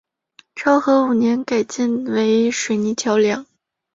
[0.55, 3.45] 昭和五年改建为水泥桥梁。